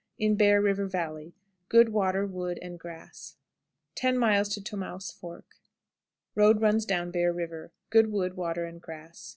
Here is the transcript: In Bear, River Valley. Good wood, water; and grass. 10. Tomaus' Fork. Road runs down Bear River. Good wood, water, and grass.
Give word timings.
In 0.17 0.35
Bear, 0.35 0.59
River 0.59 0.87
Valley. 0.87 1.35
Good 1.69 1.89
wood, 1.89 1.93
water; 1.93 2.57
and 2.59 2.79
grass. 2.79 3.35
10. 3.93 4.15
Tomaus' 4.15 5.11
Fork. 5.11 5.45
Road 6.33 6.59
runs 6.59 6.87
down 6.87 7.11
Bear 7.11 7.31
River. 7.31 7.71
Good 7.91 8.11
wood, 8.11 8.35
water, 8.35 8.65
and 8.65 8.81
grass. 8.81 9.29